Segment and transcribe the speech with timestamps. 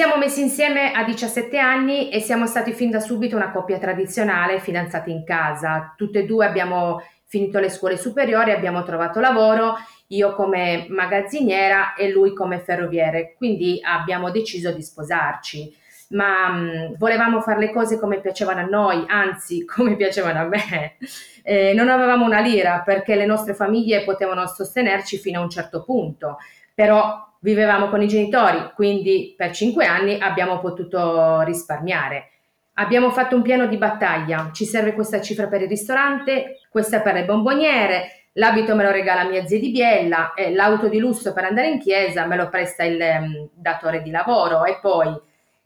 [0.00, 4.58] Siamo messi insieme a 17 anni e siamo stati fin da subito una coppia tradizionale,
[4.58, 5.92] fidanzati in casa.
[5.94, 9.74] Tutte e due abbiamo finito le scuole superiori, abbiamo trovato lavoro
[10.06, 15.70] io come magazziniera e lui come ferroviere, quindi abbiamo deciso di sposarci.
[16.12, 20.96] Ma mh, volevamo fare le cose come piacevano a noi, anzi come piacevano a me.
[21.42, 25.84] Eh, non avevamo una lira perché le nostre famiglie potevano sostenerci fino a un certo
[25.84, 26.38] punto,
[26.80, 32.30] però vivevamo con i genitori, quindi per cinque anni abbiamo potuto risparmiare.
[32.76, 37.12] Abbiamo fatto un piano di battaglia, ci serve questa cifra per il ristorante, questa per
[37.12, 41.44] le bomboniere, L'abito me lo regala mia zia di Biella, e l'auto di lusso per
[41.44, 45.12] andare in chiesa me lo presta il um, datore di lavoro e poi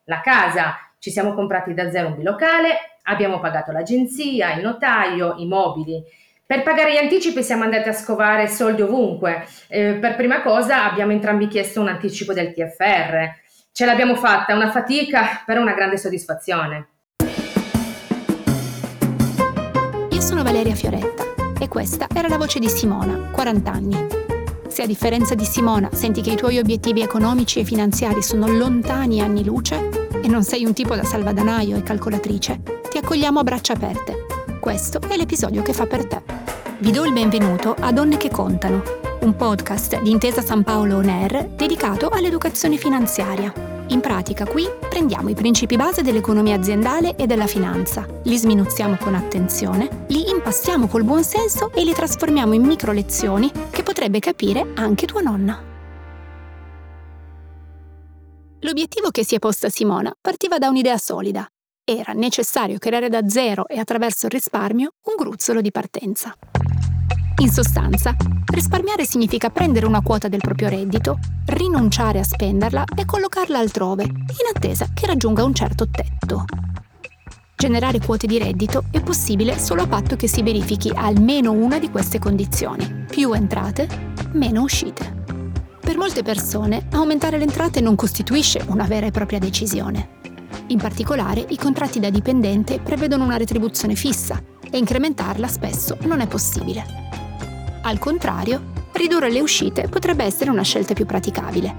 [0.05, 5.47] la casa ci siamo comprati da zero un bilocale, abbiamo pagato l'agenzia, il notaio, i
[5.47, 6.03] mobili.
[6.47, 9.47] Per pagare gli anticipi siamo andati a scovare soldi ovunque.
[9.67, 13.43] Eh, per prima cosa abbiamo entrambi chiesto un anticipo del TFR.
[13.73, 16.89] Ce l'abbiamo fatta, una fatica, però una grande soddisfazione.
[20.11, 21.25] Io sono Valeria Fioretta
[21.59, 24.07] e questa era la voce di Simona, 40 anni.
[24.69, 29.23] Se a differenza di Simona senti che i tuoi obiettivi economici e finanziari sono lontani
[29.23, 33.73] anni luce e non sei un tipo da salvadanaio e calcolatrice, ti accogliamo a braccia
[33.73, 34.24] aperte.
[34.65, 36.23] Questo è l'episodio che fa per te.
[36.79, 38.83] Vi do il benvenuto a Donne che contano,
[39.21, 43.53] un podcast di Intesa San Paolo On Air dedicato all'educazione finanziaria
[43.89, 49.15] in pratica qui prendiamo i principi base dell'economia aziendale e della finanza, li sminuzziamo con
[49.15, 54.73] attenzione, li impastiamo col buon senso e li trasformiamo in micro lezioni che potrebbe capire
[54.77, 55.63] anche tua nonna.
[58.61, 61.47] L'obiettivo che si è posta Simona partiva da un'idea solida.
[61.87, 66.35] Era necessario creare da zero e attraverso il risparmio un gruzzolo di partenza.
[67.43, 73.59] In sostanza, risparmiare significa prendere una quota del proprio reddito, rinunciare a spenderla e collocarla
[73.59, 76.47] altrove, in attesa che raggiunga un certo tetto.
[77.55, 81.91] Generare quote di reddito è possibile solo a patto che si verifichi almeno una di
[81.91, 83.05] queste condizioni.
[83.11, 83.87] Più entrate,
[84.33, 85.23] meno uscite.
[85.81, 90.23] Per molte persone, aumentare le entrate non costituisce una vera e propria decisione.
[90.69, 96.27] In particolare, i contratti da dipendente prevedono una retribuzione fissa e incrementarla spesso non è
[96.27, 96.85] possibile.
[97.83, 101.75] Al contrario, ridurre le uscite potrebbe essere una scelta più praticabile.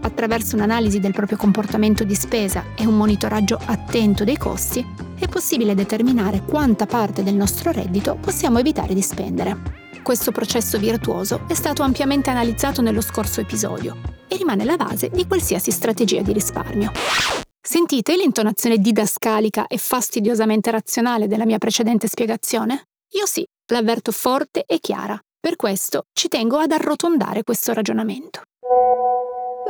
[0.00, 4.84] Attraverso un'analisi del proprio comportamento di spesa e un monitoraggio attento dei costi,
[5.18, 9.80] è possibile determinare quanta parte del nostro reddito possiamo evitare di spendere.
[10.02, 15.26] Questo processo virtuoso è stato ampiamente analizzato nello scorso episodio e rimane la base di
[15.28, 17.51] qualsiasi strategia di risparmio.
[17.64, 22.88] Sentite l'intonazione didascalica e fastidiosamente razionale della mia precedente spiegazione?
[23.12, 25.16] Io sì, l'avverto forte e chiara.
[25.38, 28.42] Per questo ci tengo ad arrotondare questo ragionamento.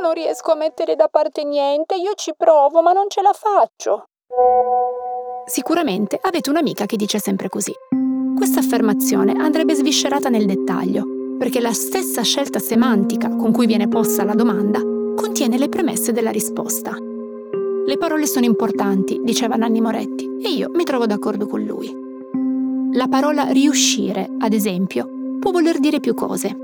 [0.01, 4.05] Non riesco a mettere da parte niente, io ci provo, ma non ce la faccio.
[5.45, 7.73] Sicuramente avete un'amica che dice sempre così.
[8.35, 11.05] Questa affermazione andrebbe sviscerata nel dettaglio,
[11.37, 14.79] perché la stessa scelta semantica con cui viene posta la domanda
[15.15, 17.11] contiene le premesse della risposta.
[17.85, 21.93] Le parole sono importanti, diceva Nanni Moretti, e io mi trovo d'accordo con lui.
[22.93, 26.55] La parola riuscire, ad esempio, può voler dire più cose.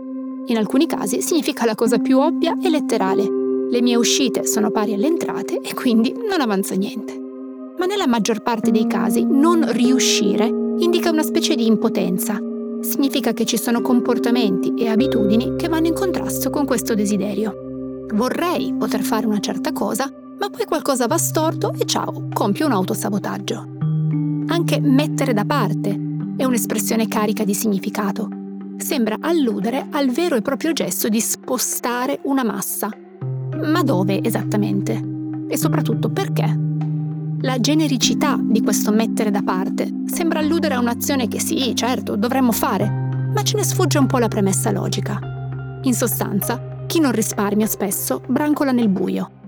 [0.46, 3.28] In alcuni casi significa la cosa più ovvia e letterale.
[3.69, 7.13] Le mie uscite sono pari alle entrate e quindi non avanza niente.
[7.78, 12.40] Ma nella maggior parte dei casi non riuscire indica una specie di impotenza.
[12.80, 18.06] Significa che ci sono comportamenti e abitudini che vanno in contrasto con questo desiderio.
[18.13, 22.72] Vorrei poter fare una certa cosa, ma poi qualcosa va storto e ciao, compio un
[22.72, 23.77] autosabotaggio.
[24.47, 25.89] Anche mettere da parte
[26.38, 28.39] è un'espressione carica di significato
[28.80, 32.89] sembra alludere al vero e proprio gesto di spostare una massa.
[33.62, 35.00] Ma dove esattamente?
[35.47, 36.68] E soprattutto perché?
[37.42, 42.51] La genericità di questo mettere da parte sembra alludere a un'azione che sì, certo, dovremmo
[42.51, 42.89] fare,
[43.33, 45.19] ma ce ne sfugge un po' la premessa logica.
[45.83, 49.38] In sostanza, chi non risparmia spesso brancola nel buio.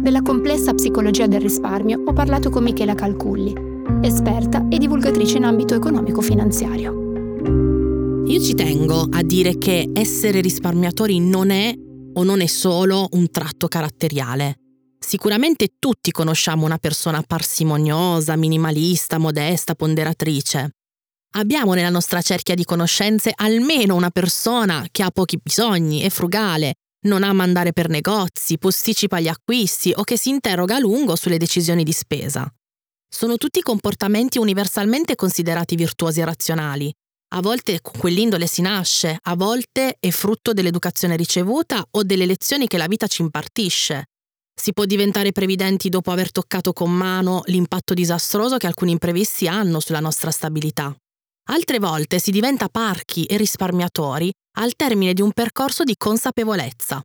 [0.00, 3.52] Della complessa psicologia del risparmio ho parlato con Michela Calculli,
[4.00, 8.24] esperta e divulgatrice in ambito economico-finanziario.
[8.24, 11.74] Io ci tengo a dire che essere risparmiatori non è
[12.14, 14.60] o non è solo un tratto caratteriale.
[14.98, 20.76] Sicuramente tutti conosciamo una persona parsimoniosa, minimalista, modesta, ponderatrice.
[21.32, 26.76] Abbiamo nella nostra cerchia di conoscenze almeno una persona che ha pochi bisogni, è frugale,
[27.02, 31.38] non ama andare per negozi, posticipa gli acquisti o che si interroga a lungo sulle
[31.38, 32.50] decisioni di spesa.
[33.08, 36.92] Sono tutti comportamenti universalmente considerati virtuosi e razionali.
[37.32, 42.66] A volte con quell'indole si nasce, a volte è frutto dell'educazione ricevuta o delle lezioni
[42.66, 44.06] che la vita ci impartisce.
[44.60, 49.80] Si può diventare previdenti dopo aver toccato con mano l'impatto disastroso che alcuni imprevisti hanno
[49.80, 50.94] sulla nostra stabilità.
[51.52, 57.02] Altre volte si diventa parchi e risparmiatori al termine di un percorso di consapevolezza.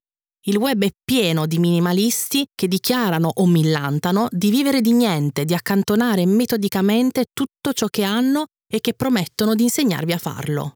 [0.48, 5.56] Il web è pieno di minimalisti che dichiarano o millantano di vivere di niente, di
[5.56, 10.74] accantonare metodicamente tutto ciò che hanno e che promettono di insegnarvi a farlo.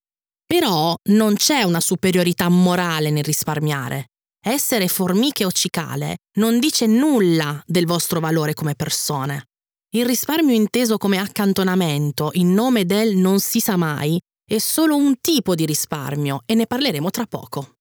[0.48, 4.07] Però non c'è una superiorità morale nel risparmiare.
[4.44, 9.44] Essere formiche o cicale non dice nulla del vostro valore come persone.
[9.91, 15.15] Il risparmio inteso come accantonamento in nome del non si sa mai è solo un
[15.19, 17.77] tipo di risparmio e ne parleremo tra poco.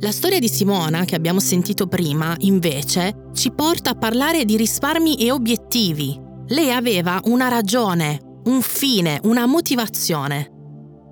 [0.00, 5.16] La storia di Simona, che abbiamo sentito prima, invece, ci porta a parlare di risparmi
[5.16, 6.20] e obiettivi.
[6.48, 10.50] Lei aveva una ragione, un fine, una motivazione.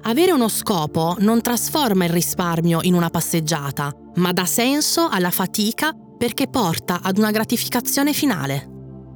[0.02, 5.94] Avere uno scopo non trasforma il risparmio in una passeggiata, ma dà senso alla fatica
[6.18, 8.71] perché porta ad una gratificazione finale.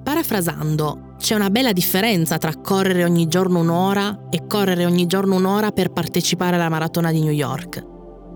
[0.07, 5.73] Parafrasando, c'è una bella differenza tra correre ogni giorno un'ora e correre ogni giorno un'ora
[5.73, 7.85] per partecipare alla maratona di New York.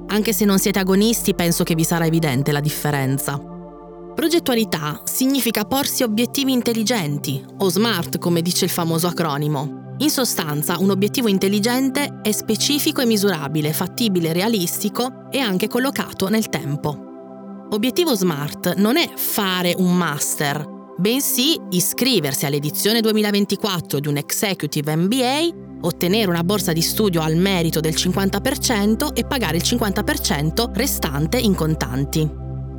[0.08, 3.38] Anche se non siete agonisti, penso che vi sarà evidente la differenza.
[3.38, 10.90] Progettualità significa porsi obiettivi intelligenti, o SMART come dice il famoso acronimo, in sostanza, un
[10.90, 17.69] obiettivo intelligente è specifico e misurabile, fattibile, realistico e anche collocato nel tempo.
[17.70, 25.49] Obiettivo SMART non è fare un master, bensì iscriversi all'edizione 2024 di un Executive MBA,
[25.81, 31.55] ottenere una borsa di studio al merito del 50% e pagare il 50% restante in
[31.55, 32.29] contanti.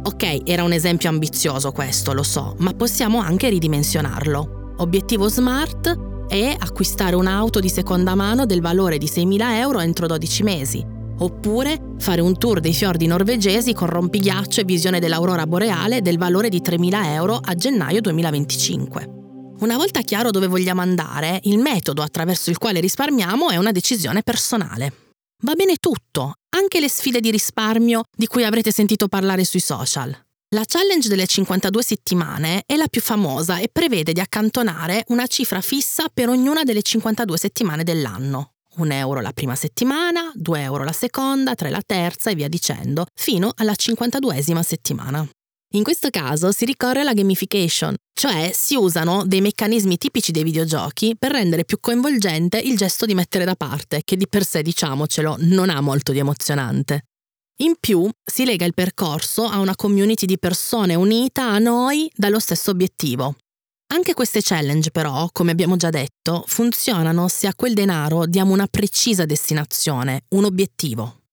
[0.04, 4.74] Ok, era un esempio ambizioso questo, lo so, ma possiamo anche ridimensionarlo.
[4.78, 10.44] Obiettivo SMART è acquistare un'auto di seconda mano del valore di 6.000 euro entro 12
[10.44, 10.86] mesi,
[11.22, 16.50] oppure fare un tour dei fiordi norvegesi con rompighiaccio e visione dell'aurora boreale del valore
[16.50, 19.20] di 3.000 euro a gennaio 2025.
[19.60, 24.24] Una volta chiaro dove vogliamo andare, il metodo attraverso il quale risparmiamo è una decisione
[24.24, 24.94] personale.
[25.44, 30.16] Va bene tutto, anche le sfide di risparmio di cui avrete sentito parlare sui social.
[30.54, 35.62] La challenge delle 52 settimane è la più famosa e prevede di accantonare una cifra
[35.62, 38.51] fissa per ognuna delle 52 settimane dell'anno.
[38.78, 43.06] Un euro la prima settimana, 2 euro la seconda, 3 la terza e via dicendo,
[43.14, 45.28] fino alla 52esima settimana.
[45.74, 51.16] In questo caso si ricorre alla gamification, cioè si usano dei meccanismi tipici dei videogiochi
[51.18, 55.38] per rendere più coinvolgente il gesto di mettere da parte, che di per sé, diciamocelo,
[55.40, 57.04] non ha molto di emozionante.
[57.62, 62.40] In più si lega il percorso a una community di persone unita a noi dallo
[62.40, 63.36] stesso obiettivo.
[63.94, 68.68] Anche queste challenge però, come abbiamo già detto, funzionano se a quel denaro diamo una
[68.68, 71.24] precisa destinazione, un obiettivo.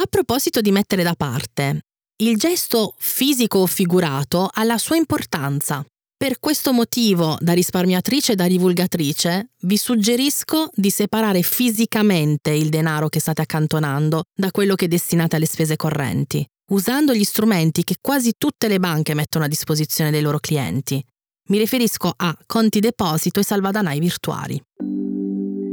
[0.00, 1.80] A proposito di mettere da parte,
[2.22, 5.84] il gesto fisico o figurato ha la sua importanza
[6.18, 13.08] per questo motivo, da risparmiatrice e da divulgatrice, vi suggerisco di separare fisicamente il denaro
[13.08, 18.32] che state accantonando da quello che destinate alle spese correnti, usando gli strumenti che quasi
[18.36, 21.00] tutte le banche mettono a disposizione dei loro clienti.
[21.48, 24.60] Mi riferisco a conti deposito e salvadanai virtuali.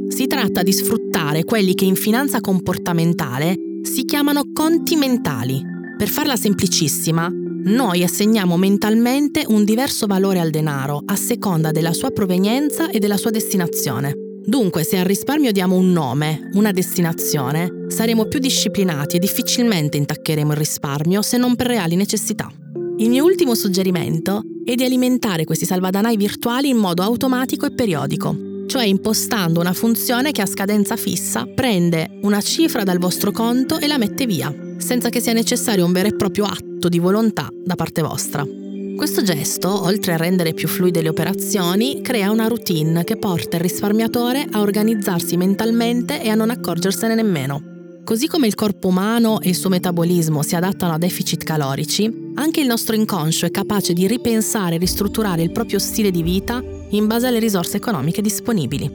[0.08, 5.62] Si tratta di sfruttare quelli che in finanza comportamentale si chiamano conti mentali.
[5.98, 12.12] Per farla semplicissima, noi assegniamo mentalmente un diverso valore al denaro a seconda della sua
[12.12, 14.14] provenienza e della sua destinazione.
[14.46, 20.52] Dunque, se al risparmio diamo un nome, una destinazione, saremo più disciplinati e difficilmente intaccheremo
[20.52, 22.50] il risparmio se non per reali necessità.
[22.98, 28.64] Il mio ultimo suggerimento è di alimentare questi salvadanai virtuali in modo automatico e periodico,
[28.68, 33.88] cioè impostando una funzione che a scadenza fissa prende una cifra dal vostro conto e
[33.88, 37.76] la mette via, senza che sia necessario un vero e proprio atto di volontà da
[37.76, 38.48] parte vostra.
[38.96, 43.64] Questo gesto, oltre a rendere più fluide le operazioni, crea una routine che porta il
[43.64, 47.75] risparmiatore a organizzarsi mentalmente e a non accorgersene nemmeno.
[48.06, 52.62] Così come il corpo umano e il suo metabolismo si adattano a deficit calorici, anche
[52.62, 57.08] il nostro inconscio è capace di ripensare e ristrutturare il proprio stile di vita in
[57.08, 58.88] base alle risorse economiche disponibili.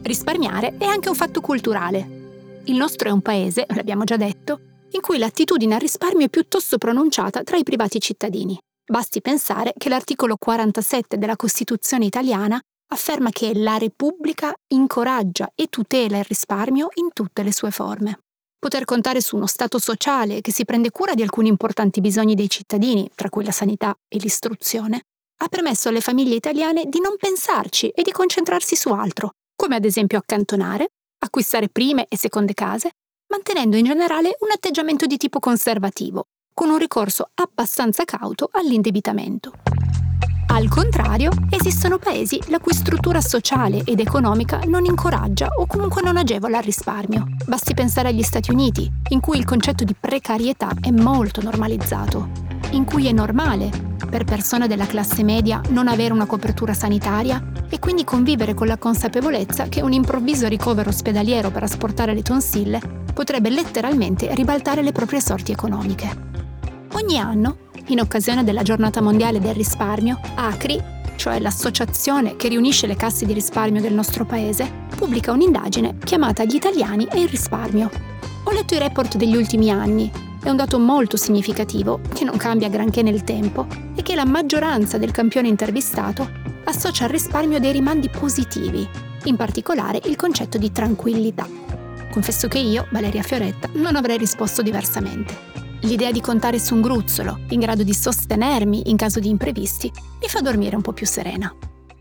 [0.00, 2.62] Risparmiare è anche un fatto culturale.
[2.64, 4.60] Il nostro è un paese, l'abbiamo già detto,
[4.92, 8.58] in cui l'attitudine al risparmio è piuttosto pronunciata tra i privati cittadini.
[8.82, 12.58] Basti pensare che l'articolo 47 della Costituzione italiana
[12.88, 18.20] afferma che la Repubblica incoraggia e tutela il risparmio in tutte le sue forme.
[18.58, 22.48] Poter contare su uno Stato sociale che si prende cura di alcuni importanti bisogni dei
[22.48, 25.02] cittadini, tra cui la sanità e l'istruzione,
[25.38, 29.84] ha permesso alle famiglie italiane di non pensarci e di concentrarsi su altro, come ad
[29.84, 30.88] esempio accantonare,
[31.18, 32.92] acquistare prime e seconde case,
[33.28, 36.24] mantenendo in generale un atteggiamento di tipo conservativo,
[36.54, 39.75] con un ricorso abbastanza cauto all'indebitamento.
[40.48, 46.16] Al contrario, esistono paesi la cui struttura sociale ed economica non incoraggia o comunque non
[46.16, 47.26] agevola il risparmio.
[47.46, 52.28] Basti pensare agli Stati Uniti, in cui il concetto di precarietà è molto normalizzato,
[52.70, 53.70] in cui è normale
[54.08, 58.78] per persone della classe media non avere una copertura sanitaria e quindi convivere con la
[58.78, 62.80] consapevolezza che un improvviso ricovero ospedaliero per asportare le tonsille
[63.12, 66.24] potrebbe letteralmente ribaltare le proprie sorti economiche.
[66.92, 70.82] Ogni anno in occasione della giornata mondiale del risparmio, ACRI,
[71.16, 76.54] cioè l'associazione che riunisce le casse di risparmio del nostro paese, pubblica un'indagine chiamata Gli
[76.54, 77.90] italiani e il risparmio.
[78.44, 80.10] Ho letto i report degli ultimi anni.
[80.42, 84.98] È un dato molto significativo, che non cambia granché nel tempo, e che la maggioranza
[84.98, 86.28] del campione intervistato
[86.64, 88.88] associa al risparmio dei rimandi positivi,
[89.24, 91.48] in particolare il concetto di tranquillità.
[92.12, 95.65] Confesso che io, Valeria Fioretta, non avrei risposto diversamente.
[95.82, 100.28] L'idea di contare su un gruzzolo, in grado di sostenermi in caso di imprevisti, mi
[100.28, 101.54] fa dormire un po' più serena.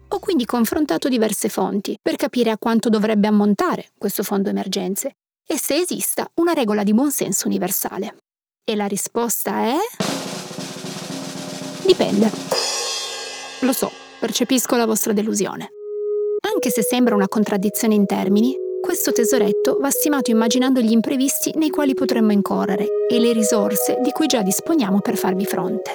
[0.09, 5.15] Ho quindi confrontato diverse fonti per capire a quanto dovrebbe ammontare questo fondo emergenze
[5.45, 8.15] e se esista una regola di buonsenso universale.
[8.63, 9.75] E la risposta è...
[11.85, 12.31] Dipende.
[13.61, 15.69] Lo so, percepisco la vostra delusione.
[16.51, 18.55] Anche se sembra una contraddizione in termini,
[18.85, 24.11] questo tesoretto va stimato immaginando gli imprevisti nei quali potremmo incorrere e le risorse di
[24.11, 25.89] cui già disponiamo per farvi fronte.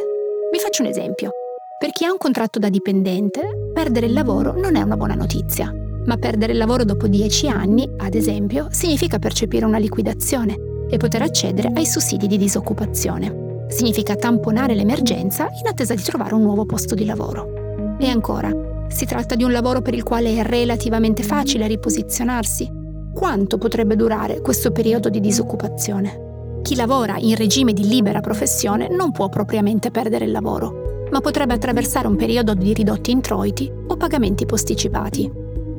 [0.50, 1.30] Vi faccio un esempio.
[1.78, 5.72] Per chi ha un contratto da dipendente, perdere il lavoro non è una buona notizia,
[6.04, 10.56] ma perdere il lavoro dopo 10 anni, ad esempio, significa percepire una liquidazione
[10.90, 13.66] e poter accedere ai sussidi di disoccupazione.
[13.68, 17.96] Significa tamponare l'emergenza in attesa di trovare un nuovo posto di lavoro.
[18.00, 18.50] E ancora,
[18.88, 22.78] si tratta di un lavoro per il quale è relativamente facile riposizionarsi,
[23.12, 26.60] quanto potrebbe durare questo periodo di disoccupazione?
[26.62, 31.54] Chi lavora in regime di libera professione non può propriamente perdere il lavoro, ma potrebbe
[31.54, 35.30] attraversare un periodo di ridotti introiti o pagamenti posticipati.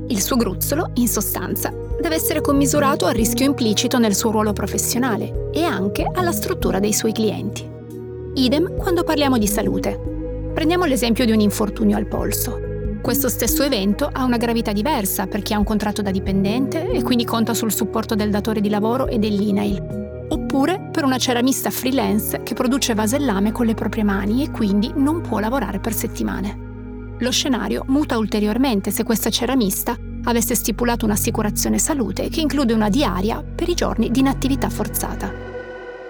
[0.07, 1.71] Il suo gruzzolo, in sostanza,
[2.01, 6.93] deve essere commisurato al rischio implicito nel suo ruolo professionale e anche alla struttura dei
[6.93, 7.69] suoi clienti.
[8.33, 9.99] Idem quando parliamo di salute.
[10.53, 12.70] Prendiamo l'esempio di un infortunio al polso.
[13.01, 17.01] Questo stesso evento ha una gravità diversa per chi ha un contratto da dipendente e
[17.01, 22.43] quindi conta sul supporto del datore di lavoro e dell'INAIL, oppure per una ceramista freelance
[22.43, 26.69] che produce vasellame con le proprie mani e quindi non può lavorare per settimane.
[27.17, 33.43] Lo scenario muta ulteriormente se questa ceramista avesse stipulato un'assicurazione salute che include una diaria
[33.43, 35.33] per i giorni di inattività forzata.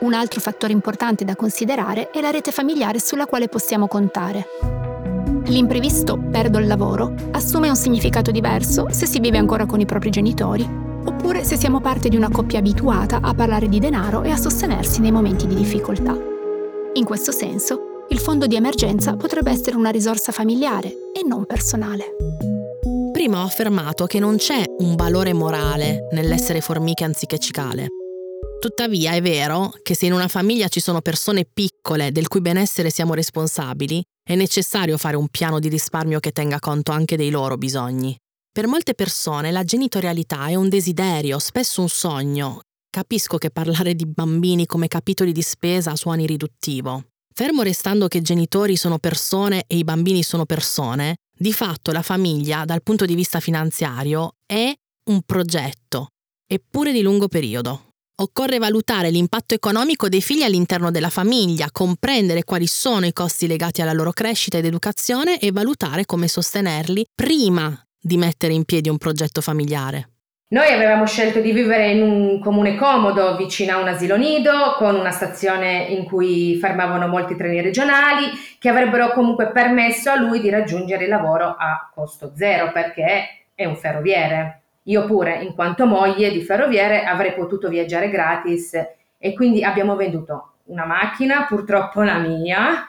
[0.01, 4.80] Un altro fattore importante da considerare è la rete familiare sulla quale possiamo contare.
[5.51, 10.09] L'imprevisto perdo il lavoro assume un significato diverso se si vive ancora con i propri
[10.09, 14.37] genitori, oppure se siamo parte di una coppia abituata a parlare di denaro e a
[14.37, 16.17] sostenersi nei momenti di difficoltà.
[16.93, 22.15] In questo senso, il fondo di emergenza potrebbe essere una risorsa familiare e non personale.
[23.11, 27.87] Prima ho affermato che non c'è un valore morale nell'essere formiche anziché cicale.
[28.61, 32.89] Tuttavia è vero che se in una famiglia ci sono persone piccole del cui benessere
[32.89, 37.57] siamo responsabili, è necessario fare un piano di risparmio che tenga conto anche dei loro
[37.57, 38.15] bisogni.
[38.51, 42.61] Per molte persone la genitorialità è un desiderio, spesso un sogno.
[42.89, 47.05] Capisco che parlare di bambini come capitoli di spesa suoni riduttivo.
[47.33, 52.01] Fermo restando che i genitori sono persone e i bambini sono persone, di fatto la
[52.01, 54.73] famiglia, dal punto di vista finanziario, è
[55.05, 56.09] un progetto,
[56.45, 57.90] eppure di lungo periodo.
[58.21, 63.81] Occorre valutare l'impatto economico dei figli all'interno della famiglia, comprendere quali sono i costi legati
[63.81, 68.99] alla loro crescita ed educazione e valutare come sostenerli prima di mettere in piedi un
[68.99, 70.09] progetto familiare.
[70.49, 74.93] Noi avevamo scelto di vivere in un comune comodo vicino a un asilo nido, con
[74.93, 78.25] una stazione in cui fermavano molti treni regionali,
[78.59, 83.65] che avrebbero comunque permesso a lui di raggiungere il lavoro a costo zero, perché è
[83.65, 84.60] un ferroviere.
[84.83, 88.73] Io pure, in quanto moglie di ferroviere, avrei potuto viaggiare gratis
[89.17, 92.87] e quindi abbiamo venduto una macchina, purtroppo la mia,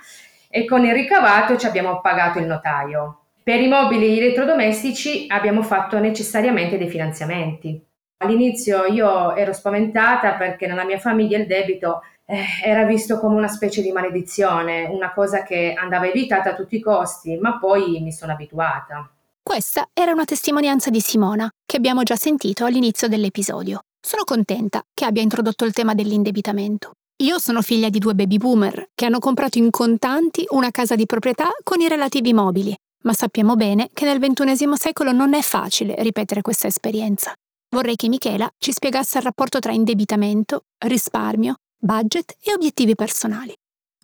[0.49, 3.19] e con il ricavato ci abbiamo pagato il notaio.
[3.43, 7.85] Per i mobili elettrodomestici abbiamo fatto necessariamente dei finanziamenti.
[8.19, 13.49] All'inizio io ero spaventata perché nella mia famiglia il debito eh, era visto come una
[13.49, 18.13] specie di maledizione, una cosa che andava evitata a tutti i costi, ma poi mi
[18.13, 19.11] sono abituata.
[19.43, 23.81] Questa era una testimonianza di Simona, che abbiamo già sentito all'inizio dell'episodio.
[24.01, 26.93] Sono contenta che abbia introdotto il tema dell'indebitamento.
[27.23, 31.07] Io sono figlia di due baby boomer che hanno comprato in contanti una casa di
[31.07, 35.97] proprietà con i relativi mobili, ma sappiamo bene che nel XXI secolo non è facile
[35.99, 37.33] ripetere questa esperienza.
[37.71, 43.53] Vorrei che Michela ci spiegasse il rapporto tra indebitamento, risparmio, budget e obiettivi personali.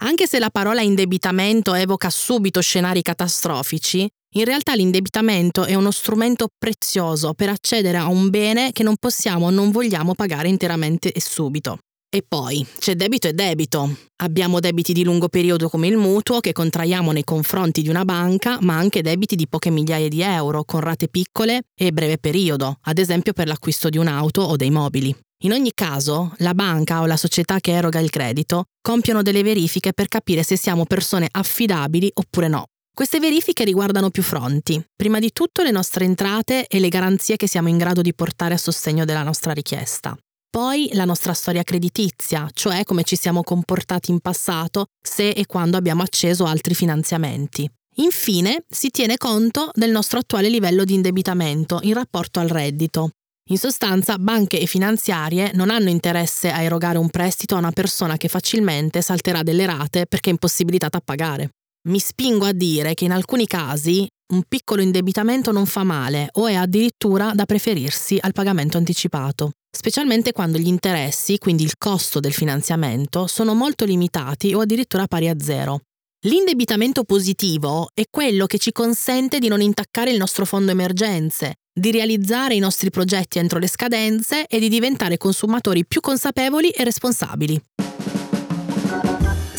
[0.01, 6.49] Anche se la parola indebitamento evoca subito scenari catastrofici, in realtà l'indebitamento è uno strumento
[6.57, 11.21] prezioso per accedere a un bene che non possiamo o non vogliamo pagare interamente e
[11.21, 11.79] subito.
[12.11, 13.95] E poi c'è debito e debito.
[14.23, 18.59] Abbiamo debiti di lungo periodo come il mutuo che contraiamo nei confronti di una banca,
[18.63, 22.99] ma anche debiti di poche migliaia di euro con rate piccole e breve periodo, ad
[22.99, 25.15] esempio per l'acquisto di un'auto o dei mobili.
[25.45, 29.93] In ogni caso, la banca o la società che eroga il credito compiono delle verifiche
[29.93, 32.65] per capire se siamo persone affidabili oppure no.
[32.99, 34.85] Queste verifiche riguardano più fronti.
[34.97, 38.55] Prima di tutto le nostre entrate e le garanzie che siamo in grado di portare
[38.55, 40.19] a sostegno della nostra richiesta.
[40.51, 45.77] Poi la nostra storia creditizia, cioè come ci siamo comportati in passato, se e quando
[45.77, 47.71] abbiamo acceso altri finanziamenti.
[47.99, 53.11] Infine si tiene conto del nostro attuale livello di indebitamento in rapporto al reddito.
[53.51, 58.17] In sostanza, banche e finanziarie non hanno interesse a erogare un prestito a una persona
[58.17, 61.53] che facilmente salterà delle rate perché è impossibilitata a pagare.
[61.89, 66.47] Mi spingo a dire che in alcuni casi un piccolo indebitamento non fa male o
[66.47, 72.33] è addirittura da preferirsi al pagamento anticipato specialmente quando gli interessi, quindi il costo del
[72.33, 75.83] finanziamento, sono molto limitati o addirittura pari a zero.
[76.27, 81.93] L'indebitamento positivo è quello che ci consente di non intaccare il nostro fondo emergenze, di
[81.93, 87.63] realizzare i nostri progetti entro le scadenze e di diventare consumatori più consapevoli e responsabili.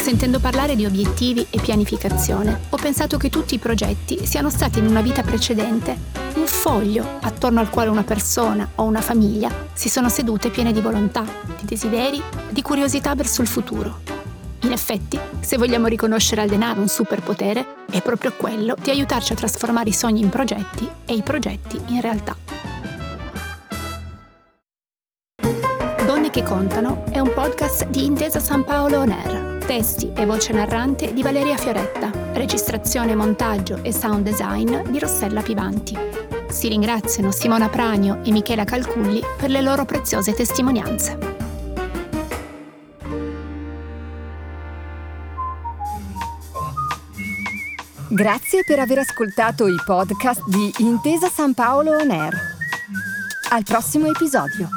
[0.09, 4.87] Sentendo parlare di obiettivi e pianificazione, ho pensato che tutti i progetti siano stati in
[4.87, 5.95] una vita precedente
[6.33, 10.81] un foglio attorno al quale una persona o una famiglia si sono sedute piene di
[10.81, 11.23] volontà,
[11.59, 13.99] di desideri, di curiosità verso il futuro.
[14.61, 19.35] In effetti, se vogliamo riconoscere al denaro un superpotere, è proprio quello di aiutarci a
[19.35, 22.35] trasformare i sogni in progetti e i progetti in realtà.
[26.29, 30.53] Donne che contano è un podcast di Intesa San Paolo On Air Testi e voce
[30.53, 35.97] narrante di Valeria Fioretta, registrazione, montaggio e sound design di Rossella Pivanti.
[36.49, 41.17] Si ringraziano Simona Pragno e Michela Calculli per le loro preziose testimonianze.
[48.07, 52.35] Grazie per aver ascoltato i podcast di Intesa San Paolo On Air.
[53.51, 54.69] Al prossimo episodio.